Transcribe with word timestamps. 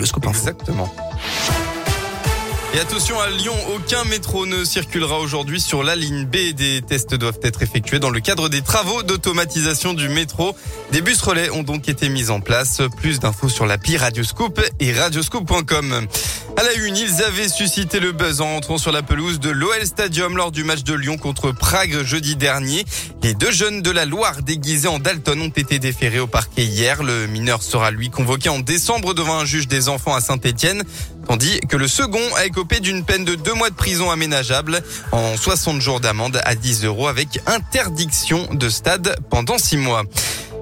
Exactement. 0.00 0.88
Et 2.72 2.78
attention 2.78 3.18
à 3.18 3.28
Lyon, 3.30 3.54
aucun 3.74 4.04
métro 4.04 4.46
ne 4.46 4.62
circulera 4.62 5.18
aujourd'hui 5.18 5.60
sur 5.60 5.82
la 5.82 5.96
ligne 5.96 6.24
B. 6.24 6.54
Des 6.54 6.82
tests 6.82 7.16
doivent 7.16 7.40
être 7.42 7.62
effectués 7.62 7.98
dans 7.98 8.10
le 8.10 8.20
cadre 8.20 8.48
des 8.48 8.62
travaux 8.62 9.02
d'automatisation 9.02 9.94
du 9.94 10.08
métro. 10.08 10.54
Des 10.92 11.00
bus 11.00 11.20
relais 11.20 11.50
ont 11.50 11.64
donc 11.64 11.88
été 11.88 12.10
mis 12.10 12.30
en 12.30 12.38
place. 12.38 12.80
Plus 12.98 13.18
d'infos 13.18 13.48
sur 13.48 13.66
l'appli 13.66 13.96
Radioscoop 13.96 14.60
et 14.78 14.92
radioscoop.com. 14.92 16.06
À 16.58 16.64
la 16.64 16.74
une, 16.74 16.96
ils 16.96 17.22
avaient 17.22 17.48
suscité 17.48 18.00
le 18.00 18.10
buzz 18.10 18.40
en 18.40 18.56
entrant 18.56 18.78
sur 18.78 18.90
la 18.90 19.04
pelouse 19.04 19.38
de 19.38 19.48
l'OL 19.48 19.86
Stadium 19.86 20.36
lors 20.36 20.50
du 20.50 20.64
match 20.64 20.82
de 20.82 20.92
Lyon 20.92 21.16
contre 21.16 21.52
Prague 21.52 22.02
jeudi 22.02 22.34
dernier. 22.34 22.84
Les 23.22 23.32
deux 23.32 23.52
jeunes 23.52 23.80
de 23.80 23.92
la 23.92 24.04
Loire 24.04 24.42
déguisés 24.42 24.88
en 24.88 24.98
Dalton 24.98 25.40
ont 25.40 25.50
été 25.50 25.78
déférés 25.78 26.18
au 26.18 26.26
parquet 26.26 26.64
hier. 26.64 27.04
Le 27.04 27.28
mineur 27.28 27.62
sera 27.62 27.92
lui 27.92 28.10
convoqué 28.10 28.48
en 28.48 28.58
décembre 28.58 29.14
devant 29.14 29.38
un 29.38 29.44
juge 29.44 29.68
des 29.68 29.88
enfants 29.88 30.16
à 30.16 30.20
Saint-Etienne 30.20 30.82
tandis 31.28 31.60
que 31.68 31.76
le 31.76 31.86
second 31.86 32.34
a 32.36 32.46
écopé 32.46 32.80
d'une 32.80 33.04
peine 33.04 33.24
de 33.24 33.34
deux 33.34 33.52
mois 33.52 33.70
de 33.70 33.74
prison 33.74 34.10
aménageable 34.10 34.82
en 35.12 35.36
60 35.36 35.80
jours 35.80 36.00
d'amende 36.00 36.40
à 36.42 36.54
10 36.54 36.84
euros 36.86 37.06
avec 37.06 37.40
interdiction 37.46 38.48
de 38.52 38.68
stade 38.68 39.14
pendant 39.30 39.58
six 39.58 39.76
mois. 39.76 40.04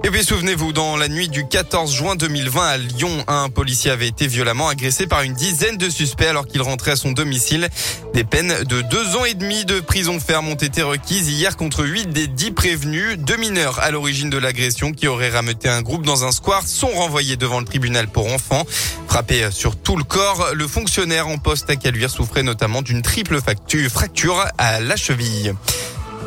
Et 0.04 0.10
puis 0.10 0.24
souvenez-vous, 0.24 0.72
dans 0.72 0.96
la 0.96 1.08
nuit 1.08 1.28
du 1.28 1.48
14 1.48 1.92
juin 1.92 2.14
2020 2.14 2.66
à 2.66 2.76
Lyon, 2.76 3.24
un 3.26 3.48
policier 3.48 3.90
avait 3.90 4.06
été 4.06 4.26
violemment 4.28 4.68
agressé 4.68 5.06
par 5.06 5.22
une 5.22 5.32
dizaine 5.34 5.76
de 5.76 5.90
suspects 5.90 6.26
alors 6.26 6.46
qu'il 6.46 6.62
rentrait 6.62 6.92
à 6.92 6.96
son 6.96 7.10
domicile. 7.12 7.68
Des 8.14 8.22
peines 8.22 8.54
de 8.64 8.82
deux 8.82 9.16
ans 9.16 9.24
et 9.24 9.34
demi 9.34 9.64
de 9.64 9.80
prison 9.80 10.20
ferme 10.20 10.48
ont 10.48 10.54
été 10.54 10.82
requises 10.82 11.28
hier 11.28 11.56
contre 11.56 11.84
huit 11.84 12.08
des 12.08 12.28
dix 12.28 12.52
prévenus. 12.52 13.18
Deux 13.18 13.36
mineurs 13.36 13.80
à 13.80 13.90
l'origine 13.90 14.30
de 14.30 14.38
l'agression 14.38 14.92
qui 14.92 15.08
auraient 15.08 15.30
rameuté 15.30 15.68
un 15.68 15.82
groupe 15.82 16.06
dans 16.06 16.24
un 16.24 16.30
square 16.30 16.66
sont 16.66 16.88
renvoyés 16.88 17.36
devant 17.36 17.58
le 17.58 17.66
tribunal 17.66 18.06
pour 18.06 18.32
enfants. 18.32 18.64
Frappé 19.08 19.48
sur 19.50 19.76
tout 19.76 19.96
le 19.96 20.04
corps, 20.04 20.50
le 20.54 20.68
fonctionnaire 20.68 21.26
en 21.26 21.38
poste 21.38 21.68
à 21.68 21.76
Caluire 21.76 22.10
souffrait 22.10 22.44
notamment 22.44 22.82
d'une 22.82 23.02
triple 23.02 23.40
fracture 23.40 24.46
à 24.58 24.80
la 24.80 24.96
cheville. 24.96 25.52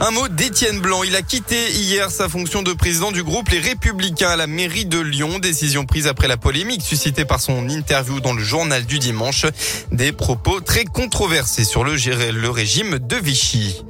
Un 0.01 0.11
mot 0.11 0.29
d'Étienne 0.29 0.79
Blanc. 0.79 1.03
Il 1.03 1.15
a 1.17 1.21
quitté 1.21 1.71
hier 1.71 2.09
sa 2.09 2.29
fonction 2.29 2.63
de 2.63 2.71
président 2.71 3.11
du 3.11 3.21
groupe 3.21 3.49
Les 3.49 3.59
Républicains 3.59 4.29
à 4.29 4.35
la 4.37 4.47
mairie 4.47 4.85
de 4.85 4.99
Lyon. 4.99 5.39
Décision 5.39 5.85
prise 5.85 6.07
après 6.07 6.29
la 6.29 6.37
polémique 6.37 6.81
suscitée 6.81 7.25
par 7.25 7.41
son 7.41 7.67
interview 7.67 8.21
dans 8.21 8.33
le 8.33 8.41
journal 8.41 8.85
du 8.85 8.97
dimanche. 8.97 9.45
Des 9.91 10.13
propos 10.13 10.61
très 10.61 10.85
controversés 10.85 11.65
sur 11.65 11.83
le, 11.83 11.95
le 12.31 12.49
régime 12.49 12.97
de 12.99 13.17
Vichy. 13.17 13.83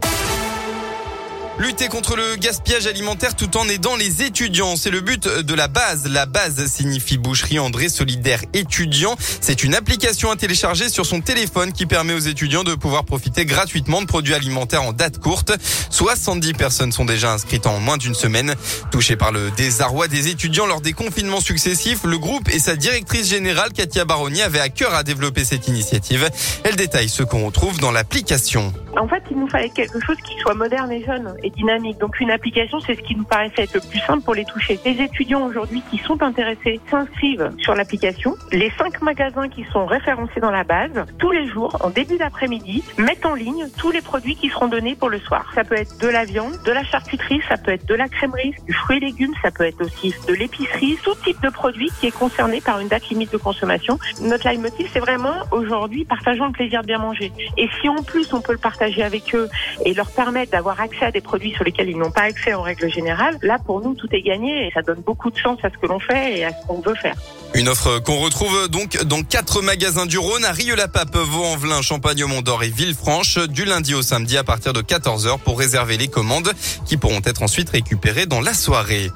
Lutter 1.59 1.89
contre 1.89 2.15
le 2.15 2.37
gaspillage 2.37 2.87
alimentaire 2.87 3.35
tout 3.35 3.57
en 3.57 3.67
aidant 3.67 3.97
les 3.97 4.23
étudiants, 4.23 4.77
c'est 4.77 4.91
le 4.91 5.01
but 5.01 5.27
de 5.27 5.53
la 5.53 5.67
base. 5.67 6.07
La 6.09 6.25
base 6.25 6.65
signifie 6.67 7.17
boucherie 7.17 7.59
André 7.59 7.89
Solidaire 7.89 8.39
étudiant. 8.53 9.17
C'est 9.41 9.61
une 9.65 9.75
application 9.75 10.31
à 10.31 10.37
télécharger 10.37 10.87
sur 10.87 11.05
son 11.05 11.19
téléphone 11.19 11.73
qui 11.73 11.85
permet 11.85 12.13
aux 12.13 12.19
étudiants 12.19 12.63
de 12.63 12.75
pouvoir 12.75 13.03
profiter 13.03 13.43
gratuitement 13.43 14.01
de 14.01 14.07
produits 14.07 14.35
alimentaires 14.35 14.83
en 14.83 14.93
date 14.93 15.17
courte. 15.17 15.51
70 15.89 16.53
personnes 16.53 16.93
sont 16.93 17.03
déjà 17.03 17.33
inscrites 17.33 17.67
en 17.67 17.81
moins 17.81 17.97
d'une 17.97 18.15
semaine. 18.15 18.55
Touchées 18.89 19.17
par 19.17 19.33
le 19.33 19.51
désarroi 19.51 20.07
des 20.07 20.29
étudiants 20.29 20.65
lors 20.65 20.79
des 20.79 20.93
confinements 20.93 21.41
successifs, 21.41 22.05
le 22.05 22.17
groupe 22.17 22.47
et 22.47 22.59
sa 22.59 22.77
directrice 22.77 23.27
générale 23.27 23.73
Katia 23.73 24.05
Baroni 24.05 24.41
avaient 24.41 24.61
à 24.61 24.69
cœur 24.69 24.95
à 24.95 25.03
développer 25.03 25.43
cette 25.43 25.67
initiative. 25.67 26.29
Elle 26.63 26.77
détaille 26.77 27.09
ce 27.09 27.23
qu'on 27.23 27.45
retrouve 27.45 27.79
dans 27.79 27.91
l'application. 27.91 28.73
En 28.97 29.09
fait, 29.09 29.23
il 29.29 29.37
nous 29.37 29.49
fallait 29.49 29.69
quelque 29.69 29.99
chose 29.99 30.17
qui 30.25 30.39
soit 30.39 30.55
moderne 30.55 30.91
et 30.91 31.03
jeune 31.03 31.33
dynamique. 31.49 31.97
Donc 31.99 32.19
une 32.19 32.31
application, 32.31 32.79
c'est 32.79 32.95
ce 32.95 33.01
qui 33.01 33.15
nous 33.15 33.23
paraissait 33.23 33.63
être 33.63 33.75
le 33.75 33.81
plus 33.81 33.99
simple 33.99 34.23
pour 34.23 34.33
les 34.33 34.45
toucher. 34.45 34.79
Les 34.85 35.01
étudiants 35.01 35.45
aujourd'hui 35.45 35.81
qui 35.89 35.97
sont 35.99 36.21
intéressés 36.21 36.79
s'inscrivent 36.89 37.51
sur 37.59 37.75
l'application. 37.75 38.35
Les 38.51 38.71
cinq 38.77 39.01
magasins 39.01 39.49
qui 39.49 39.65
sont 39.71 39.85
référencés 39.85 40.39
dans 40.39 40.51
la 40.51 40.63
base, 40.63 41.05
tous 41.17 41.31
les 41.31 41.47
jours, 41.47 41.77
en 41.81 41.89
début 41.89 42.17
d'après-midi, 42.17 42.83
mettent 42.97 43.25
en 43.25 43.35
ligne 43.35 43.67
tous 43.77 43.91
les 43.91 44.01
produits 44.01 44.35
qui 44.35 44.49
seront 44.49 44.67
donnés 44.67 44.95
pour 44.95 45.09
le 45.09 45.19
soir. 45.19 45.51
Ça 45.55 45.63
peut 45.63 45.75
être 45.75 45.97
de 45.99 46.07
la 46.07 46.25
viande, 46.25 46.53
de 46.65 46.71
la 46.71 46.83
charcuterie, 46.83 47.41
ça 47.47 47.57
peut 47.57 47.71
être 47.71 47.87
de 47.87 47.95
la 47.95 48.07
crèmerie, 48.07 48.53
du 48.65 48.73
fruit 48.73 48.97
et 48.97 48.99
légumes, 48.99 49.33
ça 49.41 49.51
peut 49.51 49.65
être 49.65 49.81
aussi 49.83 50.13
de 50.27 50.33
l'épicerie, 50.33 50.97
tout 51.03 51.15
type 51.23 51.41
de 51.41 51.49
produit 51.49 51.89
qui 51.99 52.07
est 52.07 52.11
concerné 52.11 52.61
par 52.61 52.79
une 52.79 52.87
date 52.87 53.09
limite 53.09 53.31
de 53.31 53.37
consommation. 53.37 53.97
Notre 54.21 54.47
leitmotiv, 54.47 54.89
c'est 54.91 54.99
vraiment 54.99 55.33
aujourd'hui 55.51 56.05
partageons 56.05 56.47
le 56.47 56.51
plaisir 56.51 56.81
de 56.81 56.87
bien 56.87 56.99
manger. 56.99 57.31
Et 57.57 57.69
si 57.79 57.89
en 57.89 58.03
plus 58.03 58.33
on 58.33 58.41
peut 58.41 58.51
le 58.51 58.57
partager 58.57 59.03
avec 59.03 59.33
eux 59.35 59.49
et 59.85 59.93
leur 59.93 60.11
permettre 60.11 60.51
d'avoir 60.51 60.81
accès 60.81 61.05
à 61.05 61.11
des 61.11 61.21
produits 61.21 61.38
sur 61.53 61.63
lesquels 61.63 61.89
ils 61.89 61.97
n'ont 61.97 62.11
pas 62.11 62.23
accès 62.23 62.53
en 62.53 62.61
règle 62.61 62.91
générale, 62.91 63.37
là 63.41 63.57
pour 63.63 63.81
nous 63.81 63.93
tout 63.95 64.07
est 64.11 64.21
gagné 64.21 64.67
et 64.67 64.71
ça 64.71 64.81
donne 64.81 65.01
beaucoup 65.01 65.29
de 65.31 65.37
chance 65.37 65.59
à 65.63 65.69
ce 65.69 65.77
que 65.77 65.87
l'on 65.87 65.99
fait 65.99 66.39
et 66.39 66.45
à 66.45 66.49
ce 66.49 66.67
qu'on 66.67 66.81
veut 66.81 66.95
faire. 66.95 67.15
Une 67.55 67.67
offre 67.67 67.99
qu'on 67.99 68.17
retrouve 68.17 68.67
donc 68.69 69.03
dans 69.03 69.23
quatre 69.23 69.61
magasins 69.61 70.05
du 70.05 70.17
Rhône 70.17 70.45
à 70.45 70.51
Rieux-la-Pape, 70.51 71.15
Vaux-en-Velin, 71.15 71.81
Champagne-au-Mont-d'Or 71.81 72.63
et 72.63 72.69
Villefranche 72.69 73.39
du 73.47 73.65
lundi 73.65 73.93
au 73.95 74.01
samedi 74.01 74.37
à 74.37 74.43
partir 74.43 74.73
de 74.73 74.81
14h 74.81 75.39
pour 75.39 75.57
réserver 75.57 75.97
les 75.97 76.07
commandes 76.07 76.51
qui 76.85 76.97
pourront 76.97 77.21
être 77.25 77.41
ensuite 77.41 77.69
récupérées 77.69 78.25
dans 78.25 78.41
la 78.41 78.53
soirée. 78.53 79.09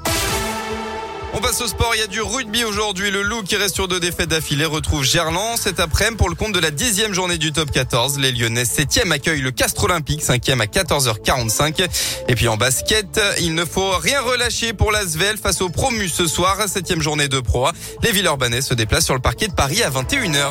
On 1.35 1.41
passe 1.41 1.61
au 1.61 1.67
sport. 1.67 1.91
Il 1.95 1.99
y 1.99 2.03
a 2.03 2.07
du 2.07 2.21
rugby 2.21 2.63
aujourd'hui. 2.63 3.09
Le 3.09 3.23
Loup 3.23 3.41
qui 3.41 3.55
reste 3.55 3.75
sur 3.75 3.87
deux 3.87 3.99
défaites 3.99 4.29
d'affilée 4.29 4.65
retrouve 4.65 5.03
Gerland 5.03 5.57
cet 5.57 5.79
après-midi 5.79 6.17
pour 6.17 6.29
le 6.29 6.35
compte 6.35 6.53
de 6.53 6.59
la 6.59 6.69
dixième 6.69 7.13
journée 7.13 7.37
du 7.37 7.51
top 7.51 7.71
14. 7.71 8.19
Les 8.19 8.31
Lyonnais 8.31 8.65
septième 8.65 9.11
accueillent 9.11 9.41
le 9.41 9.51
Castre 9.51 9.85
Olympique, 9.85 10.21
cinquième 10.21 10.61
à 10.61 10.65
14h45. 10.65 11.87
Et 12.27 12.35
puis 12.35 12.47
en 12.47 12.57
basket, 12.57 13.19
il 13.39 13.55
ne 13.55 13.65
faut 13.65 13.91
rien 13.97 14.21
relâcher 14.21 14.73
pour 14.73 14.91
l'Asvel 14.91 15.37
face 15.37 15.61
au 15.61 15.69
Promus 15.69 16.09
ce 16.09 16.27
soir, 16.27 16.57
septième 16.67 17.01
journée 17.01 17.27
de 17.27 17.39
Pro. 17.39 17.67
Les 18.03 18.11
Villeurbanais 18.11 18.61
se 18.61 18.73
déplacent 18.73 19.05
sur 19.05 19.15
le 19.15 19.21
parquet 19.21 19.47
de 19.47 19.53
Paris 19.53 19.81
à 19.81 19.89
21h. 19.89 20.49